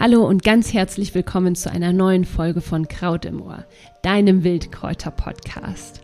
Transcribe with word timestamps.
Hallo 0.00 0.24
und 0.24 0.44
ganz 0.44 0.72
herzlich 0.72 1.12
willkommen 1.16 1.56
zu 1.56 1.72
einer 1.72 1.92
neuen 1.92 2.24
Folge 2.24 2.60
von 2.60 2.86
Kraut 2.86 3.24
im 3.24 3.42
Ohr, 3.42 3.64
deinem 4.02 4.44
Wildkräuter-Podcast. 4.44 6.02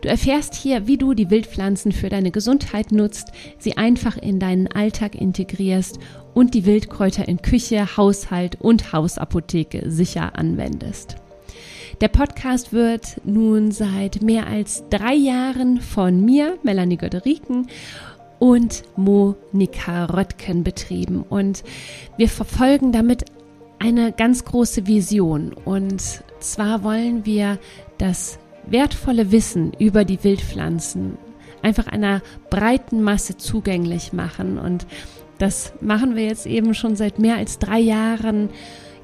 Du 0.00 0.08
erfährst 0.08 0.54
hier, 0.54 0.86
wie 0.86 0.96
du 0.96 1.12
die 1.12 1.28
Wildpflanzen 1.28 1.92
für 1.92 2.08
deine 2.08 2.30
Gesundheit 2.30 2.90
nutzt, 2.90 3.32
sie 3.58 3.76
einfach 3.76 4.16
in 4.16 4.40
deinen 4.40 4.66
Alltag 4.68 5.14
integrierst 5.14 5.98
und 6.32 6.54
die 6.54 6.64
Wildkräuter 6.64 7.28
in 7.28 7.42
Küche, 7.42 7.98
Haushalt 7.98 8.62
und 8.62 8.94
Hausapotheke 8.94 9.90
sicher 9.90 10.38
anwendest. 10.38 11.16
Der 12.00 12.08
Podcast 12.08 12.72
wird 12.72 13.20
nun 13.26 13.72
seit 13.72 14.22
mehr 14.22 14.46
als 14.46 14.84
drei 14.88 15.14
Jahren 15.14 15.82
von 15.82 16.24
mir, 16.24 16.56
Melanie 16.62 16.96
Göderiken, 16.96 17.68
und 18.38 18.82
Monika 18.96 20.06
Röttgen 20.06 20.64
betrieben. 20.64 21.24
Und 21.28 21.62
wir 22.16 22.28
verfolgen 22.28 22.92
damit 22.92 23.24
eine 23.78 24.12
ganz 24.12 24.44
große 24.44 24.86
Vision. 24.86 25.52
Und 25.64 26.02
zwar 26.40 26.82
wollen 26.82 27.24
wir 27.24 27.58
das 27.98 28.38
wertvolle 28.66 29.30
Wissen 29.30 29.72
über 29.78 30.04
die 30.04 30.22
Wildpflanzen 30.24 31.18
einfach 31.64 31.86
einer 31.86 32.20
breiten 32.50 33.02
Masse 33.02 33.36
zugänglich 33.36 34.12
machen. 34.12 34.58
Und 34.58 34.86
das 35.38 35.72
machen 35.80 36.14
wir 36.14 36.26
jetzt 36.26 36.46
eben 36.46 36.74
schon 36.74 36.94
seit 36.94 37.18
mehr 37.18 37.36
als 37.36 37.58
drei 37.58 37.80
Jahren, 37.80 38.50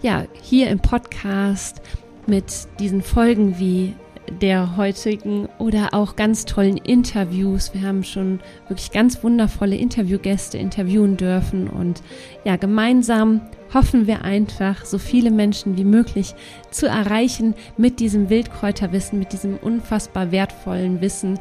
ja, 0.02 0.26
hier 0.42 0.68
im 0.68 0.78
Podcast 0.78 1.80
mit 2.26 2.68
diesen 2.78 3.02
Folgen 3.02 3.58
wie 3.58 3.94
der 4.40 4.76
heutigen 4.76 5.48
oder 5.58 5.92
auch 5.92 6.16
ganz 6.16 6.44
tollen 6.44 6.76
Interviews. 6.76 7.74
Wir 7.74 7.82
haben 7.82 8.04
schon 8.04 8.40
wirklich 8.68 8.90
ganz 8.90 9.22
wundervolle 9.22 9.76
Interviewgäste 9.76 10.58
interviewen 10.58 11.16
dürfen 11.16 11.68
und 11.68 12.02
ja, 12.44 12.56
gemeinsam 12.56 13.40
hoffen 13.74 14.06
wir 14.06 14.24
einfach, 14.24 14.84
so 14.84 14.98
viele 14.98 15.30
Menschen 15.30 15.76
wie 15.76 15.84
möglich 15.84 16.34
zu 16.70 16.86
erreichen 16.86 17.54
mit 17.76 18.00
diesem 18.00 18.30
Wildkräuterwissen, 18.30 19.18
mit 19.18 19.32
diesem 19.32 19.56
unfassbar 19.56 20.32
wertvollen 20.32 21.00
Wissen. 21.00 21.38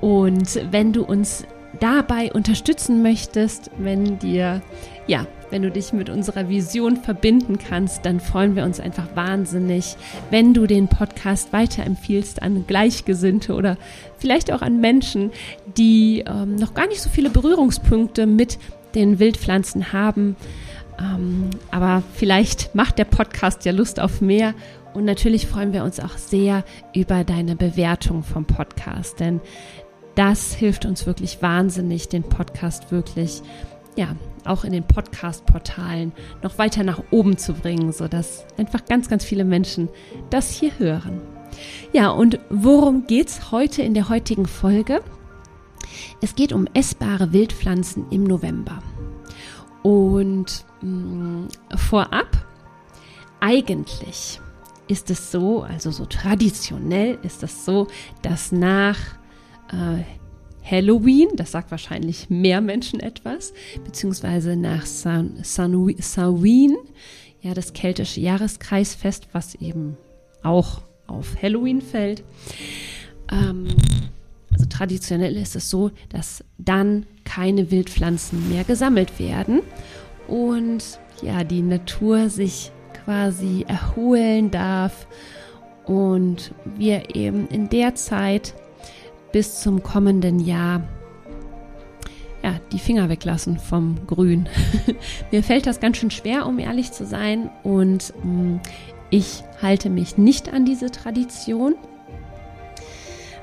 Und 0.00 0.60
wenn 0.70 0.92
du 0.92 1.04
uns 1.04 1.44
dabei 1.80 2.32
unterstützen 2.32 3.02
möchtest, 3.02 3.70
wenn 3.78 4.18
dir 4.18 4.62
ja 5.06 5.26
wenn 5.54 5.62
du 5.62 5.70
dich 5.70 5.92
mit 5.92 6.10
unserer 6.10 6.48
Vision 6.48 6.96
verbinden 6.96 7.60
kannst, 7.60 8.04
dann 8.04 8.18
freuen 8.18 8.56
wir 8.56 8.64
uns 8.64 8.80
einfach 8.80 9.14
wahnsinnig, 9.14 9.94
wenn 10.30 10.52
du 10.52 10.66
den 10.66 10.88
Podcast 10.88 11.52
weiterempfiehlst 11.52 12.42
an 12.42 12.66
Gleichgesinnte 12.66 13.54
oder 13.54 13.78
vielleicht 14.18 14.50
auch 14.50 14.62
an 14.62 14.80
Menschen, 14.80 15.30
die 15.76 16.24
ähm, 16.26 16.56
noch 16.56 16.74
gar 16.74 16.88
nicht 16.88 17.00
so 17.00 17.08
viele 17.08 17.30
Berührungspunkte 17.30 18.26
mit 18.26 18.58
den 18.96 19.20
Wildpflanzen 19.20 19.92
haben. 19.92 20.34
Ähm, 20.98 21.50
aber 21.70 22.02
vielleicht 22.14 22.74
macht 22.74 22.98
der 22.98 23.04
Podcast 23.04 23.64
ja 23.64 23.70
Lust 23.70 24.00
auf 24.00 24.20
mehr. 24.20 24.54
Und 24.92 25.04
natürlich 25.04 25.46
freuen 25.46 25.72
wir 25.72 25.84
uns 25.84 26.00
auch 26.00 26.18
sehr 26.18 26.64
über 26.96 27.22
deine 27.22 27.54
Bewertung 27.54 28.24
vom 28.24 28.44
Podcast, 28.44 29.20
denn 29.20 29.40
das 30.16 30.54
hilft 30.54 30.84
uns 30.84 31.06
wirklich 31.06 31.42
wahnsinnig, 31.42 32.08
den 32.08 32.24
Podcast 32.24 32.90
wirklich 32.90 33.42
ja, 33.96 34.16
auch 34.44 34.64
in 34.64 34.72
den 34.72 34.86
Podcast-Portalen 34.86 36.12
noch 36.42 36.58
weiter 36.58 36.82
nach 36.82 37.02
oben 37.10 37.36
zu 37.36 37.52
bringen, 37.52 37.92
sodass 37.92 38.44
einfach 38.56 38.84
ganz, 38.84 39.08
ganz 39.08 39.24
viele 39.24 39.44
Menschen 39.44 39.88
das 40.30 40.50
hier 40.50 40.78
hören. 40.78 41.20
Ja, 41.92 42.10
und 42.10 42.40
worum 42.50 43.06
geht's 43.06 43.52
heute 43.52 43.82
in 43.82 43.94
der 43.94 44.08
heutigen 44.08 44.46
Folge? 44.46 45.02
Es 46.20 46.34
geht 46.34 46.52
um 46.52 46.66
essbare 46.74 47.32
Wildpflanzen 47.32 48.06
im 48.10 48.24
November. 48.24 48.82
Und 49.82 50.64
mh, 50.80 50.88
mm, 50.88 51.48
vorab, 51.76 52.46
eigentlich 53.40 54.40
ist 54.88 55.10
es 55.10 55.30
so, 55.30 55.62
also 55.62 55.90
so 55.90 56.04
traditionell 56.06 57.18
ist 57.22 57.42
es 57.42 57.64
so, 57.64 57.86
dass 58.22 58.52
nach 58.52 58.98
äh, 59.70 60.02
Halloween, 60.68 61.28
das 61.36 61.52
sagt 61.52 61.70
wahrscheinlich 61.70 62.30
mehr 62.30 62.60
Menschen 62.60 63.00
etwas, 63.00 63.52
beziehungsweise 63.84 64.56
nach 64.56 64.86
San, 64.86 65.38
San, 65.42 65.94
Samhain, 65.98 66.76
ja, 67.42 67.52
das 67.52 67.74
keltische 67.74 68.20
Jahreskreisfest, 68.20 69.28
was 69.32 69.54
eben 69.56 69.98
auch 70.42 70.80
auf 71.06 71.36
Halloween 71.40 71.82
fällt. 71.82 72.24
Ähm, 73.30 73.68
also 74.50 74.66
traditionell 74.66 75.36
ist 75.36 75.56
es 75.56 75.68
so, 75.68 75.90
dass 76.08 76.42
dann 76.58 77.06
keine 77.24 77.70
Wildpflanzen 77.70 78.48
mehr 78.48 78.64
gesammelt 78.64 79.18
werden 79.18 79.60
und 80.28 80.98
ja, 81.22 81.44
die 81.44 81.62
Natur 81.62 82.30
sich 82.30 82.70
quasi 83.04 83.64
erholen 83.68 84.50
darf 84.50 85.06
und 85.84 86.52
wir 86.76 87.14
eben 87.14 87.48
in 87.48 87.68
der 87.68 87.94
Zeit 87.94 88.54
bis 89.34 89.60
zum 89.60 89.82
kommenden 89.82 90.38
Jahr 90.38 90.80
ja, 92.44 92.54
die 92.70 92.78
Finger 92.78 93.08
weglassen 93.08 93.58
vom 93.58 94.06
Grün. 94.06 94.48
Mir 95.32 95.42
fällt 95.42 95.66
das 95.66 95.80
ganz 95.80 95.96
schön 95.96 96.12
schwer, 96.12 96.46
um 96.46 96.60
ehrlich 96.60 96.92
zu 96.92 97.04
sein. 97.04 97.50
Und 97.64 98.14
mh, 98.22 98.32
mm, 98.32 98.60
ich 99.10 99.42
halte 99.60 99.90
mich 99.90 100.18
nicht 100.18 100.52
an 100.52 100.64
diese 100.64 100.92
Tradition. 100.92 101.74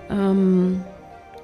Ähm, 0.09 0.81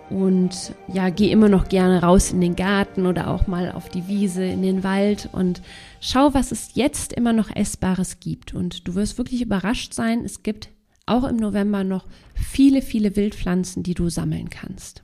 und 0.10 0.74
ja, 0.88 1.10
gehe 1.10 1.30
immer 1.32 1.50
noch 1.50 1.68
gerne 1.68 2.02
raus 2.02 2.32
in 2.32 2.40
den 2.40 2.56
Garten 2.56 3.06
oder 3.06 3.30
auch 3.30 3.48
mal 3.48 3.74
auf 3.74 3.90
die 3.90 4.08
Wiese, 4.08 4.46
in 4.46 4.62
den 4.62 4.82
Wald 4.86 5.28
und 5.34 5.62
schau, 6.00 6.34
was 6.34 6.54
es 6.54 6.70
jetzt 6.74 7.12
immer 7.12 7.34
noch 7.34 7.54
Essbares 7.54 8.22
gibt. 8.22 8.54
Und 8.54 8.88
du 8.88 8.96
wirst 8.96 9.18
wirklich 9.18 9.42
überrascht 9.42 9.94
sein, 9.94 10.24
es 10.24 10.42
gibt 10.42 10.70
auch 11.08 11.24
im 11.24 11.38
November 11.38 11.84
noch 11.84 12.06
viele, 12.36 12.82
viele 12.82 13.16
Wildpflanzen, 13.16 13.84
die 13.84 13.94
du 13.94 14.10
sammeln 14.10 14.50
kannst. 14.50 15.02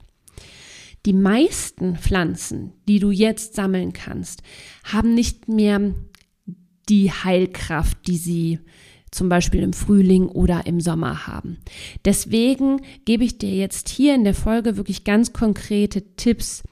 Die 1.06 1.12
meisten 1.12 1.96
Pflanzen, 1.96 2.72
die 2.88 2.98
du 2.98 3.10
jetzt 3.10 3.54
sammeln 3.54 3.92
kannst, 3.92 4.42
haben 4.84 5.14
nicht 5.14 5.48
mehr 5.48 5.94
die 6.88 7.10
Heilkraft, 7.10 8.06
die 8.06 8.16
sie 8.16 8.58
zum 9.10 9.28
Beispiel 9.28 9.62
im 9.62 9.72
Frühling 9.72 10.26
oder 10.26 10.66
im 10.66 10.80
Sommer 10.80 11.26
haben. 11.26 11.58
Deswegen 12.04 12.80
gebe 13.04 13.24
ich 13.24 13.38
dir 13.38 13.54
jetzt 13.54 13.88
hier 13.88 14.14
in 14.14 14.24
der 14.24 14.34
Folge 14.34 14.76
wirklich 14.76 15.04
ganz 15.04 15.32
konkrete 15.32 16.16
Tipps, 16.16 16.62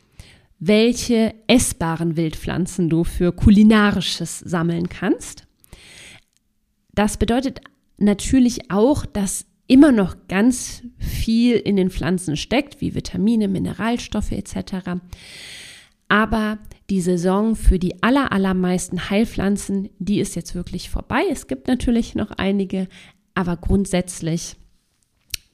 welche 0.58 1.34
essbaren 1.46 2.16
Wildpflanzen 2.16 2.88
du 2.88 3.04
für 3.04 3.32
kulinarisches 3.32 4.40
sammeln 4.40 4.88
kannst. 4.88 5.46
Das 6.94 7.16
bedeutet 7.16 7.60
natürlich 8.02 8.70
auch, 8.70 9.06
dass 9.06 9.46
immer 9.66 9.92
noch 9.92 10.16
ganz 10.28 10.82
viel 10.98 11.56
in 11.56 11.76
den 11.76 11.90
Pflanzen 11.90 12.36
steckt, 12.36 12.80
wie 12.80 12.94
Vitamine, 12.94 13.48
Mineralstoffe 13.48 14.32
etc. 14.32 15.00
Aber 16.08 16.58
die 16.90 17.00
Saison 17.00 17.56
für 17.56 17.78
die 17.78 18.02
aller, 18.02 18.32
allermeisten 18.32 19.08
Heilpflanzen, 19.08 19.88
die 19.98 20.20
ist 20.20 20.34
jetzt 20.34 20.54
wirklich 20.54 20.90
vorbei. 20.90 21.22
Es 21.30 21.46
gibt 21.46 21.68
natürlich 21.68 22.14
noch 22.14 22.32
einige, 22.32 22.88
aber 23.34 23.56
grundsätzlich, 23.56 24.56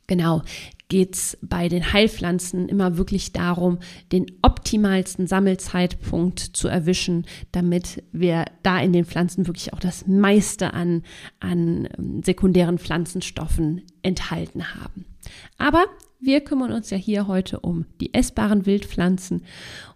genau, 0.09 0.43
geht 0.89 1.15
es 1.15 1.39
bei 1.43 1.69
den 1.69 1.93
Heilpflanzen 1.93 2.69
immer 2.69 2.97
wirklich 2.97 3.33
darum, 3.33 3.79
den 4.11 4.27
optimalsten 4.43 5.27
Sammelzeitpunkt 5.27 6.41
zu 6.41 6.69
erwischen, 6.69 7.27
damit 7.53 8.03
wir 8.11 8.47
da 8.63 8.81
in 8.81 8.93
den 8.93 9.05
Pflanzen 9.05 9.47
wirklich 9.47 9.73
auch 9.75 9.81
das 9.81 10.07
meiste 10.07 10.73
an, 10.73 11.03
an 11.41 11.89
ähm, 11.99 12.23
sekundären 12.23 12.79
Pflanzenstoffen 12.79 13.83
enthalten 14.03 14.75
haben. 14.75 15.05
Aber 15.59 15.85
wir 16.21 16.41
kümmern 16.41 16.73
uns 16.73 16.91
ja 16.91 16.97
hier 16.97 17.27
heute 17.27 17.61
um 17.61 17.85
die 18.01 18.15
essbaren 18.15 18.65
Wildpflanzen 18.65 19.43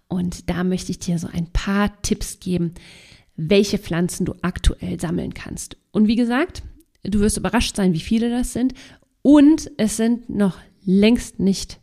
und 0.08 0.50
da 0.50 0.62
möchte 0.62 0.90
ich 0.90 0.98
dir 0.98 1.18
so 1.18 1.26
ein 1.32 1.46
paar 1.46 2.02
Tipps 2.02 2.38
geben, 2.38 2.74
welche 3.34 3.78
Pflanzen 3.78 4.26
du 4.26 4.34
aktuell 4.42 5.00
sammeln 5.00 5.32
kannst. 5.32 5.78
Und 5.90 6.06
wie 6.06 6.16
gesagt, 6.16 6.62
du 7.02 7.20
wirst 7.20 7.38
überrascht 7.38 7.76
sein, 7.76 7.94
wie 7.94 8.00
viele 8.00 8.28
das 8.28 8.52
sind. 8.52 8.74
Und 9.22 9.70
es 9.78 9.96
sind 9.96 10.28
noch 10.28 10.58
längst 10.84 11.40
nicht 11.40 11.80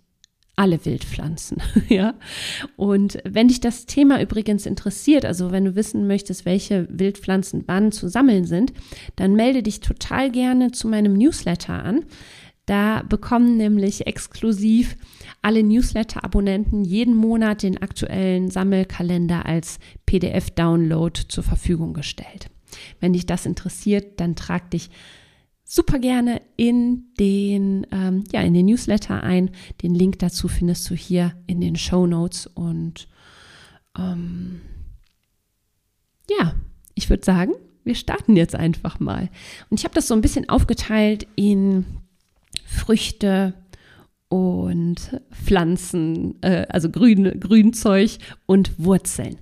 alle 0.59 0.83
Wildpflanzen, 0.85 1.61
ja. 1.87 2.15
Und 2.75 3.19
wenn 3.23 3.47
dich 3.47 3.61
das 3.61 3.85
Thema 3.85 4.21
übrigens 4.21 4.65
interessiert, 4.65 5.23
also 5.23 5.51
wenn 5.51 5.63
du 5.63 5.75
wissen 5.75 6.05
möchtest, 6.05 6.43
welche 6.43 6.85
Wildpflanzen 6.91 7.63
wann 7.67 7.93
zu 7.93 8.09
sammeln 8.09 8.43
sind, 8.43 8.73
dann 9.15 9.35
melde 9.35 9.63
dich 9.63 9.79
total 9.79 10.29
gerne 10.29 10.71
zu 10.71 10.89
meinem 10.89 11.13
Newsletter 11.13 11.85
an. 11.85 12.05
Da 12.65 13.03
bekommen 13.07 13.55
nämlich 13.55 14.05
exklusiv 14.05 14.97
alle 15.41 15.63
Newsletter-Abonnenten 15.63 16.83
jeden 16.83 17.15
Monat 17.15 17.63
den 17.63 17.81
aktuellen 17.81 18.51
Sammelkalender 18.51 19.45
als 19.45 19.79
PDF-Download 20.05 21.21
zur 21.29 21.43
Verfügung 21.43 21.93
gestellt. 21.93 22.49
Wenn 22.99 23.13
dich 23.13 23.25
das 23.25 23.45
interessiert, 23.45 24.19
dann 24.19 24.35
trag 24.35 24.69
dich 24.71 24.89
super 25.69 25.99
gerne 25.99 26.41
in 26.57 27.13
den, 27.19 27.85
ähm, 27.91 28.23
ja, 28.31 28.41
in 28.41 28.55
den 28.55 28.65
Newsletter 28.65 29.21
ein. 29.21 29.51
Den 29.83 29.93
Link 29.93 30.17
dazu 30.17 30.47
findest 30.47 30.89
du 30.89 30.95
hier 30.95 31.33
in 31.45 31.61
den 31.61 31.75
Show 31.75 32.07
Notes. 32.07 32.47
Und 32.47 33.07
ähm, 33.95 34.61
ja, 36.27 36.55
ich 36.95 37.07
würde 37.11 37.23
sagen, 37.23 37.53
wir 37.83 37.93
starten 37.93 38.35
jetzt 38.35 38.55
einfach 38.55 38.99
mal. 38.99 39.29
Und 39.69 39.79
ich 39.79 39.83
habe 39.83 39.93
das 39.93 40.07
so 40.07 40.15
ein 40.15 40.21
bisschen 40.21 40.49
aufgeteilt 40.49 41.27
in 41.35 41.85
Früchte 42.65 43.53
und 44.27 45.21
Pflanzen, 45.31 46.41
äh, 46.41 46.65
also 46.69 46.89
Grün, 46.89 47.39
Grünzeug 47.39 48.17
und 48.47 48.83
Wurzeln. 48.83 49.37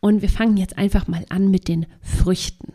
Und 0.00 0.20
wir 0.20 0.28
fangen 0.28 0.58
jetzt 0.58 0.76
einfach 0.76 1.08
mal 1.08 1.24
an 1.30 1.50
mit 1.50 1.68
den 1.68 1.86
Früchten. 2.02 2.74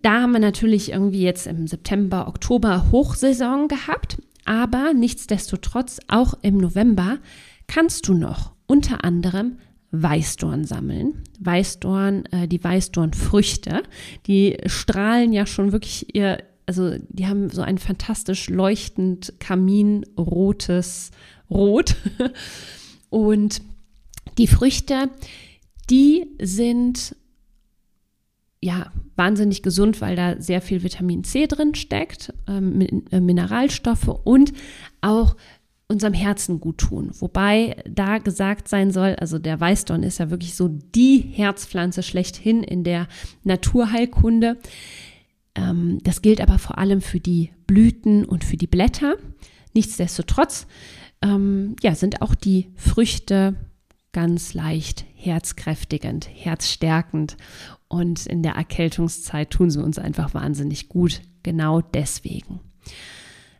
Da 0.00 0.22
haben 0.22 0.32
wir 0.32 0.40
natürlich 0.40 0.92
irgendwie 0.92 1.22
jetzt 1.22 1.46
im 1.46 1.66
September, 1.66 2.28
Oktober 2.28 2.90
Hochsaison 2.92 3.68
gehabt, 3.68 4.18
aber 4.44 4.94
nichtsdestotrotz 4.94 5.98
auch 6.08 6.34
im 6.42 6.56
November 6.56 7.18
kannst 7.66 8.08
du 8.08 8.14
noch 8.14 8.52
unter 8.66 9.04
anderem 9.04 9.58
Weißdorn 9.90 10.64
sammeln. 10.64 11.24
Weißdorn, 11.40 12.26
äh, 12.26 12.48
die 12.48 12.62
Weißdornfrüchte, 12.62 13.82
die 14.26 14.58
strahlen 14.66 15.32
ja 15.32 15.46
schon 15.46 15.72
wirklich 15.72 16.14
ihr, 16.14 16.42
also 16.66 16.94
die 17.08 17.26
haben 17.26 17.50
so 17.50 17.62
ein 17.62 17.78
fantastisch 17.78 18.48
leuchtend 18.48 19.34
kaminrotes 19.40 21.10
Rot. 21.50 21.96
Und 23.10 23.62
die 24.36 24.46
Früchte, 24.46 25.08
die 25.90 26.26
sind 26.40 27.16
ja 28.60 28.90
wahnsinnig 29.16 29.62
gesund, 29.62 30.00
weil 30.00 30.16
da 30.16 30.40
sehr 30.40 30.60
viel 30.60 30.82
Vitamin 30.82 31.24
C 31.24 31.46
drin 31.46 31.74
steckt, 31.74 32.32
ähm, 32.46 33.04
äh, 33.10 33.20
Mineralstoffe 33.20 34.08
und 34.24 34.52
auch 35.00 35.36
unserem 35.88 36.12
Herzen 36.12 36.60
gut 36.60 36.78
tun. 36.78 37.10
Wobei 37.18 37.76
da 37.88 38.18
gesagt 38.18 38.68
sein 38.68 38.90
soll, 38.90 39.14
also 39.16 39.38
der 39.38 39.58
Weißdorn 39.58 40.02
ist 40.02 40.18
ja 40.18 40.30
wirklich 40.30 40.54
so 40.54 40.68
die 40.68 41.20
Herzpflanze 41.20 42.02
schlechthin 42.02 42.62
in 42.62 42.84
der 42.84 43.08
Naturheilkunde. 43.44 44.58
Ähm, 45.54 45.98
das 46.02 46.20
gilt 46.20 46.40
aber 46.40 46.58
vor 46.58 46.78
allem 46.78 47.00
für 47.00 47.20
die 47.20 47.50
Blüten 47.66 48.24
und 48.24 48.44
für 48.44 48.56
die 48.56 48.66
Blätter. 48.66 49.16
Nichtsdestotrotz 49.72 50.66
ähm, 51.22 51.76
ja, 51.82 51.94
sind 51.94 52.22
auch 52.22 52.34
die 52.34 52.68
Früchte 52.76 53.54
ganz 54.12 54.54
leicht 54.54 55.04
herzkräftigend, 55.14 56.28
herzstärkend 56.32 57.36
und 57.88 58.26
in 58.26 58.42
der 58.42 58.52
Erkältungszeit 58.52 59.50
tun 59.50 59.70
sie 59.70 59.82
uns 59.82 59.98
einfach 59.98 60.34
wahnsinnig 60.34 60.88
gut, 60.88 61.22
genau 61.42 61.80
deswegen. 61.80 62.60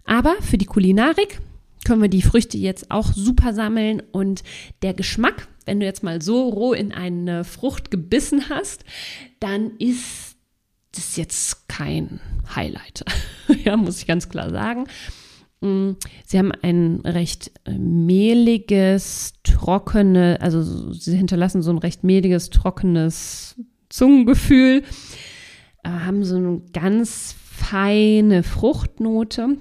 Aber 0.04 0.36
für 0.40 0.58
die 0.58 0.66
Kulinarik 0.66 1.40
können 1.84 2.02
wir 2.02 2.08
die 2.08 2.22
Früchte 2.22 2.58
jetzt 2.58 2.90
auch 2.90 3.12
super 3.12 3.54
sammeln 3.54 4.02
und 4.12 4.42
der 4.82 4.94
Geschmack, 4.94 5.48
wenn 5.64 5.80
du 5.80 5.86
jetzt 5.86 6.02
mal 6.02 6.20
so 6.20 6.48
roh 6.48 6.72
in 6.72 6.92
eine 6.92 7.44
Frucht 7.44 7.90
gebissen 7.90 8.48
hast, 8.48 8.84
dann 9.40 9.76
ist 9.78 10.36
das 10.92 11.16
jetzt 11.16 11.68
kein 11.68 12.20
Highlight. 12.54 13.04
ja, 13.64 13.76
muss 13.76 14.00
ich 14.00 14.06
ganz 14.06 14.28
klar 14.28 14.50
sagen. 14.50 14.86
Mm, 15.60 15.92
sie 16.24 16.38
haben 16.38 16.52
ein 16.62 17.00
recht 17.04 17.52
äh, 17.64 17.72
mehliges, 17.78 19.34
trockene, 19.42 20.38
also 20.40 20.92
sie 20.92 21.16
hinterlassen 21.16 21.62
so 21.62 21.70
ein 21.70 21.78
recht 21.78 22.04
mehliges, 22.04 22.50
trockenes 22.50 23.56
Zungengefühl, 23.98 24.84
äh, 25.82 25.88
haben 25.88 26.24
so 26.24 26.36
eine 26.36 26.62
ganz 26.72 27.34
feine 27.50 28.44
Fruchtnote 28.44 29.58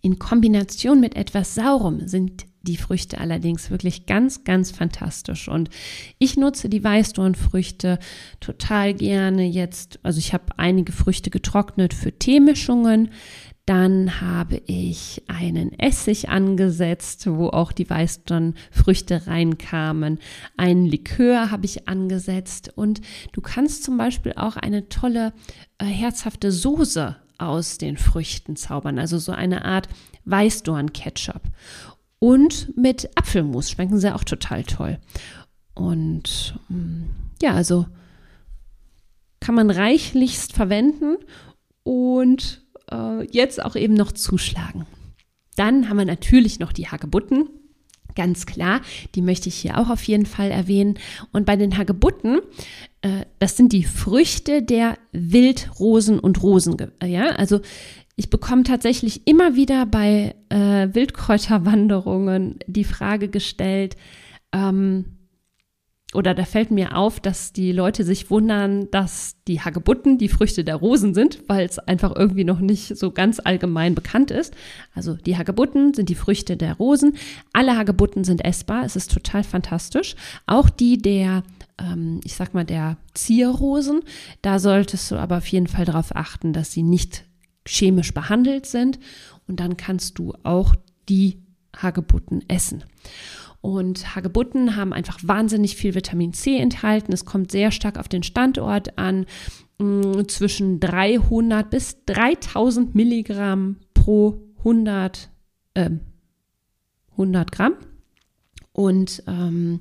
in 0.00 0.18
Kombination 0.18 1.00
mit 1.00 1.16
etwas 1.16 1.54
Saurem 1.54 2.06
sind 2.06 2.46
die 2.62 2.76
Früchte 2.76 3.18
allerdings 3.18 3.70
wirklich 3.70 4.06
ganz, 4.06 4.44
ganz 4.44 4.70
fantastisch. 4.70 5.48
Und 5.48 5.70
ich 6.18 6.36
nutze 6.36 6.68
die 6.68 6.84
Weißdornfrüchte 6.84 7.98
total 8.40 8.94
gerne 8.94 9.44
jetzt. 9.44 9.98
Also 10.02 10.18
ich 10.18 10.32
habe 10.32 10.58
einige 10.58 10.92
Früchte 10.92 11.30
getrocknet 11.30 11.94
für 11.94 12.18
Teemischungen. 12.18 13.10
Dann 13.66 14.20
habe 14.20 14.60
ich 14.66 15.22
einen 15.26 15.72
Essig 15.78 16.28
angesetzt, 16.28 17.26
wo 17.26 17.48
auch 17.48 17.72
die 17.72 17.88
Weißdornfrüchte 17.88 19.26
reinkamen. 19.26 20.18
Ein 20.58 20.84
Likör 20.84 21.50
habe 21.50 21.64
ich 21.64 21.88
angesetzt. 21.88 22.72
Und 22.76 23.00
du 23.32 23.40
kannst 23.40 23.84
zum 23.84 23.96
Beispiel 23.96 24.34
auch 24.36 24.56
eine 24.56 24.90
tolle, 24.90 25.32
äh, 25.78 25.86
herzhafte 25.86 26.52
Soße 26.52 27.16
aus 27.38 27.78
den 27.78 27.96
Früchten 27.96 28.56
zaubern. 28.56 28.98
Also 28.98 29.18
so 29.18 29.32
eine 29.32 29.64
Art 29.64 29.88
Weißdorn-Ketchup. 30.26 31.42
Und 32.18 32.76
mit 32.76 33.10
Apfelmus 33.16 33.70
schmecken 33.70 33.98
sie 33.98 34.14
auch 34.14 34.24
total 34.24 34.64
toll. 34.64 34.98
Und 35.74 36.58
mm, 36.68 37.04
ja, 37.40 37.52
also 37.52 37.86
kann 39.40 39.54
man 39.54 39.70
reichlichst 39.70 40.52
verwenden 40.52 41.16
und 41.82 42.63
äh, 42.90 43.24
jetzt 43.30 43.62
auch 43.62 43.76
eben 43.76 43.94
noch 43.94 44.12
zuschlagen. 44.12 44.86
Dann 45.56 45.88
haben 45.88 45.98
wir 45.98 46.04
natürlich 46.04 46.58
noch 46.58 46.72
die 46.72 46.88
Hagebutten. 46.88 47.48
Ganz 48.16 48.46
klar, 48.46 48.80
die 49.14 49.22
möchte 49.22 49.48
ich 49.48 49.56
hier 49.56 49.78
auch 49.78 49.90
auf 49.90 50.02
jeden 50.04 50.26
Fall 50.26 50.50
erwähnen. 50.50 50.98
Und 51.32 51.46
bei 51.46 51.56
den 51.56 51.76
Hagebutten, 51.76 52.40
äh, 53.02 53.24
das 53.38 53.56
sind 53.56 53.72
die 53.72 53.84
Früchte 53.84 54.62
der 54.62 54.98
Wildrosen 55.12 56.20
und 56.20 56.42
Rosen. 56.42 56.76
Ja, 57.02 57.30
also 57.30 57.60
ich 58.16 58.30
bekomme 58.30 58.62
tatsächlich 58.62 59.26
immer 59.26 59.56
wieder 59.56 59.86
bei 59.86 60.36
äh, 60.48 60.88
Wildkräuterwanderungen 60.92 62.60
die 62.66 62.84
Frage 62.84 63.28
gestellt, 63.28 63.96
ähm, 64.52 65.13
oder 66.14 66.34
da 66.34 66.44
fällt 66.44 66.70
mir 66.70 66.96
auf, 66.96 67.20
dass 67.20 67.52
die 67.52 67.72
Leute 67.72 68.04
sich 68.04 68.30
wundern, 68.30 68.90
dass 68.90 69.36
die 69.46 69.60
Hagebutten 69.60 70.18
die 70.18 70.28
Früchte 70.28 70.64
der 70.64 70.76
Rosen 70.76 71.14
sind, 71.14 71.40
weil 71.48 71.66
es 71.66 71.78
einfach 71.78 72.14
irgendwie 72.14 72.44
noch 72.44 72.60
nicht 72.60 72.96
so 72.96 73.10
ganz 73.10 73.40
allgemein 73.42 73.94
bekannt 73.94 74.30
ist. 74.30 74.54
Also 74.94 75.14
die 75.14 75.36
Hagebutten 75.36 75.92
sind 75.94 76.08
die 76.08 76.14
Früchte 76.14 76.56
der 76.56 76.74
Rosen. 76.74 77.16
Alle 77.52 77.76
Hagebutten 77.76 78.24
sind 78.24 78.44
essbar. 78.44 78.84
Es 78.84 78.96
ist 78.96 79.12
total 79.12 79.44
fantastisch. 79.44 80.14
Auch 80.46 80.70
die 80.70 80.98
der, 80.98 81.42
ähm, 81.78 82.20
ich 82.24 82.34
sag 82.34 82.54
mal, 82.54 82.64
der 82.64 82.96
Zierrosen. 83.14 84.00
Da 84.40 84.58
solltest 84.58 85.10
du 85.10 85.16
aber 85.16 85.38
auf 85.38 85.46
jeden 85.48 85.66
Fall 85.66 85.84
darauf 85.84 86.14
achten, 86.14 86.52
dass 86.52 86.72
sie 86.72 86.82
nicht 86.82 87.24
chemisch 87.66 88.14
behandelt 88.14 88.66
sind. 88.66 88.98
Und 89.48 89.60
dann 89.60 89.76
kannst 89.76 90.18
du 90.18 90.32
auch 90.42 90.74
die 91.08 91.38
Hagebutten 91.76 92.48
essen. 92.48 92.84
Und 93.64 94.14
Hagebutten 94.14 94.76
haben 94.76 94.92
einfach 94.92 95.20
wahnsinnig 95.22 95.74
viel 95.74 95.94
Vitamin 95.94 96.34
C 96.34 96.58
enthalten. 96.58 97.14
Es 97.14 97.24
kommt 97.24 97.50
sehr 97.50 97.70
stark 97.70 97.98
auf 97.98 98.08
den 98.08 98.22
Standort 98.22 98.98
an. 98.98 99.24
Mm, 99.78 100.28
zwischen 100.28 100.80
300 100.80 101.70
bis 101.70 102.04
3000 102.04 102.94
Milligramm 102.94 103.76
pro 103.94 104.42
100, 104.58 105.30
äh, 105.72 105.88
100 107.12 107.52
Gramm. 107.52 107.76
Und 108.72 109.22
ähm, 109.26 109.80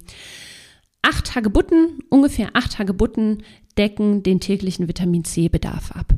acht 1.02 1.36
Hagebutten, 1.36 2.00
ungefähr 2.10 2.52
acht 2.54 2.80
Hagebutten 2.80 3.44
decken 3.78 4.24
den 4.24 4.40
täglichen 4.40 4.88
Vitamin 4.88 5.26
C-Bedarf 5.26 5.92
ab. 5.92 6.14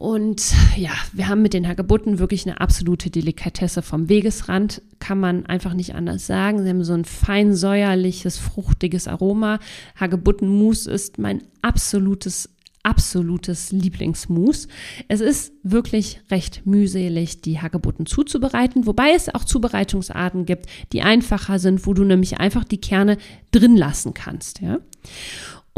Und 0.00 0.54
ja, 0.78 0.92
wir 1.12 1.28
haben 1.28 1.42
mit 1.42 1.52
den 1.52 1.68
Hagebutten 1.68 2.18
wirklich 2.18 2.46
eine 2.46 2.58
absolute 2.58 3.10
Delikatesse 3.10 3.82
vom 3.82 4.08
Wegesrand, 4.08 4.80
kann 4.98 5.20
man 5.20 5.44
einfach 5.44 5.74
nicht 5.74 5.94
anders 5.94 6.26
sagen. 6.26 6.62
Sie 6.62 6.70
haben 6.70 6.82
so 6.84 6.94
ein 6.94 7.04
fein 7.04 7.54
säuerliches, 7.54 8.38
fruchtiges 8.38 9.08
Aroma. 9.08 9.58
Hagebuttenmus 9.96 10.86
ist 10.86 11.18
mein 11.18 11.42
absolutes 11.60 12.48
absolutes 12.82 13.72
Lieblingsmus. 13.72 14.68
Es 15.08 15.20
ist 15.20 15.52
wirklich 15.62 16.22
recht 16.30 16.64
mühselig, 16.64 17.42
die 17.42 17.60
Hagebutten 17.60 18.06
zuzubereiten, 18.06 18.86
wobei 18.86 19.12
es 19.14 19.28
auch 19.28 19.44
Zubereitungsarten 19.44 20.46
gibt, 20.46 20.64
die 20.94 21.02
einfacher 21.02 21.58
sind, 21.58 21.86
wo 21.86 21.92
du 21.92 22.04
nämlich 22.04 22.40
einfach 22.40 22.64
die 22.64 22.80
Kerne 22.80 23.18
drin 23.50 23.76
lassen 23.76 24.14
kannst, 24.14 24.62
ja. 24.62 24.78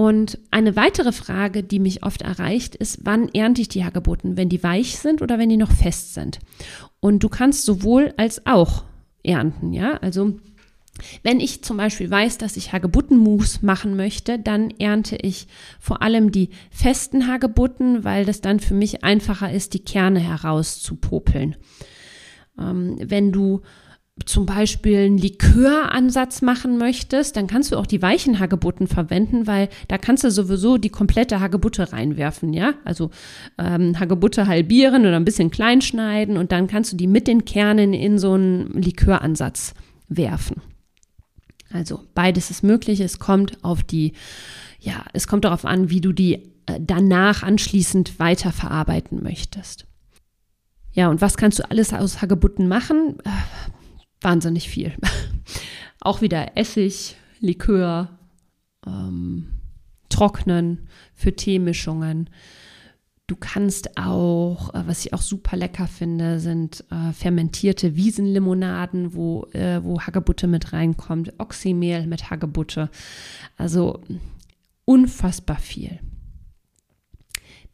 Und 0.03 0.41
eine 0.51 0.75
weitere 0.75 1.13
Frage, 1.13 1.63
die 1.63 1.79
mich 1.79 2.03
oft 2.03 2.23
erreicht, 2.23 2.75
ist, 2.75 3.03
wann 3.05 3.29
ernte 3.29 3.61
ich 3.61 3.69
die 3.69 3.85
Hagebutten? 3.85 4.37
Wenn 4.37 4.49
die 4.49 4.65
weich 4.65 4.99
sind 4.99 5.23
oder 5.23 5.39
wenn 5.39 5.49
die 5.49 5.57
noch 5.57 5.71
fest 5.71 6.15
sind? 6.15 6.41
Und 6.99 7.23
du 7.23 7.29
kannst 7.29 7.65
sowohl 7.65 8.13
als 8.17 8.45
auch 8.45 8.83
ernten, 9.23 9.73
ja? 9.73 9.99
Also, 9.99 10.41
wenn 11.23 11.39
ich 11.39 11.63
zum 11.63 11.77
Beispiel 11.77 12.11
weiß, 12.11 12.39
dass 12.39 12.57
ich 12.57 12.73
Hagebuttenmus 12.73 13.63
machen 13.63 13.95
möchte, 13.95 14.41
dann 14.41 14.71
ernte 14.71 15.15
ich 15.15 15.47
vor 15.79 16.03
allem 16.03 16.33
die 16.33 16.51
festen 16.73 17.29
Hagebutten, 17.29 18.03
weil 18.03 18.25
das 18.25 18.41
dann 18.41 18.59
für 18.59 18.75
mich 18.75 19.05
einfacher 19.05 19.53
ist, 19.53 19.73
die 19.73 19.85
Kerne 19.85 20.19
herauszupopeln. 20.19 21.55
Ähm, 22.59 22.97
wenn 23.01 23.31
du 23.31 23.61
zum 24.27 24.47
Beispiel 24.47 24.99
einen 24.99 25.19
Liköransatz 25.19 26.43
machen 26.43 26.79
möchtest, 26.79 27.37
dann 27.37 27.47
kannst 27.47 27.73
du 27.73 27.77
auch 27.77 27.87
die 27.87 28.03
weichen 28.03 28.39
Hagebutten 28.39 28.87
verwenden, 28.87 29.47
weil 29.47 29.69
da 29.89 29.99
kannst 29.99 30.25
du 30.25 30.31
sowieso 30.31 30.79
die 30.79 30.89
komplette 30.89 31.41
Hagebutte 31.41 31.93
reinwerfen, 31.93 32.53
ja? 32.53 32.75
Also 32.85 33.11
ähm, 33.59 33.99
Hagebutte 33.99 34.47
halbieren 34.47 35.03
oder 35.03 35.17
ein 35.17 35.25
bisschen 35.25 35.51
klein 35.51 35.83
schneiden 35.83 36.37
und 36.37 36.53
dann 36.53 36.67
kannst 36.67 36.93
du 36.93 36.97
die 36.97 37.07
mit 37.07 37.27
den 37.27 37.45
Kernen 37.45 37.93
in 37.93 38.19
so 38.19 38.33
einen 38.33 38.81
Liköransatz 38.81 39.75
werfen. 40.09 40.63
Also 41.73 42.01
beides 42.15 42.51
ist 42.51 42.63
möglich, 42.63 43.01
es 43.01 43.19
kommt 43.19 43.65
auf 43.65 43.83
die 43.83 44.13
ja, 44.83 45.05
es 45.13 45.29
kommt 45.29 45.45
darauf 45.45 45.65
an, 45.65 45.91
wie 45.91 46.01
du 46.01 46.13
die 46.13 46.35
äh, 46.67 46.81
danach 46.81 47.45
anschließend 47.45 48.19
weiterverarbeiten 48.19 49.23
möchtest. 49.23 49.87
Ja, 50.93 51.09
und 51.09 51.21
was 51.21 51.37
kannst 51.37 51.61
du 51.61 51.71
alles 51.71 51.95
aus 51.95 52.21
Hagebutten 52.21 52.69
machen? 52.69 53.17
Äh, 53.25 53.31
wahnsinnig 54.23 54.69
viel. 54.69 54.93
Auch 56.01 56.21
wieder 56.21 56.57
Essig, 56.57 57.17
Likör, 57.41 58.09
ähm, 58.87 59.61
Trocknen 60.09 60.89
für 61.15 61.35
Teemischungen. 61.35 62.29
Du 63.29 63.37
kannst 63.37 63.97
auch, 63.97 64.75
äh, 64.75 64.87
was 64.87 65.07
ich 65.07 65.15
auch 65.15 65.23
super 65.23 65.57
lecker 65.57 65.87
finde, 65.87 66.39
sind 66.39 66.85
äh, 66.91 67.13
fermentierte 67.13 67.97
Wiesenlimonaden, 67.97 69.15
wo, 69.15 69.47
äh, 69.53 69.83
wo 69.83 70.01
Hagebutte 70.01 70.47
mit 70.49 70.73
reinkommt, 70.73 71.33
Oxymehl 71.39 72.07
mit 72.07 72.31
Hagebutte. 72.31 72.91
Also 73.57 74.03
unfassbar 74.85 75.59
viel. 75.59 76.01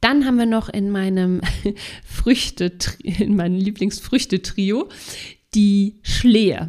Dann 0.00 0.24
haben 0.24 0.36
wir 0.36 0.46
noch 0.46 0.68
in 0.68 0.90
meinem 0.90 1.40
Früchte, 2.04 2.72
in 3.02 3.34
meinem 3.34 3.56
Lieblingsfrüchtetrio 3.56 4.88
die 5.58 5.98
Schlehe. 6.02 6.68